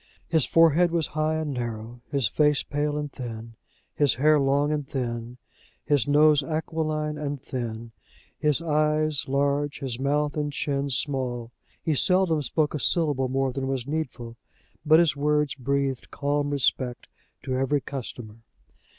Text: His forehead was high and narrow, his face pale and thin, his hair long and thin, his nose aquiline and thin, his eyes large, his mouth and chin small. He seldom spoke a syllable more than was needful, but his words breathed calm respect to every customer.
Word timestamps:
His 0.27 0.45
forehead 0.47 0.89
was 0.89 1.05
high 1.13 1.35
and 1.35 1.53
narrow, 1.53 2.01
his 2.11 2.25
face 2.25 2.63
pale 2.63 2.97
and 2.97 3.11
thin, 3.11 3.53
his 3.93 4.15
hair 4.15 4.39
long 4.39 4.71
and 4.71 4.87
thin, 4.87 5.37
his 5.85 6.07
nose 6.07 6.41
aquiline 6.43 7.19
and 7.19 7.39
thin, 7.39 7.91
his 8.39 8.63
eyes 8.63 9.25
large, 9.27 9.77
his 9.77 9.99
mouth 9.99 10.35
and 10.35 10.51
chin 10.51 10.89
small. 10.89 11.51
He 11.83 11.93
seldom 11.93 12.41
spoke 12.41 12.73
a 12.73 12.79
syllable 12.79 13.27
more 13.29 13.53
than 13.53 13.67
was 13.67 13.85
needful, 13.85 14.37
but 14.83 14.97
his 14.97 15.15
words 15.15 15.53
breathed 15.53 16.09
calm 16.09 16.49
respect 16.49 17.07
to 17.43 17.55
every 17.55 17.79
customer. 17.79 18.37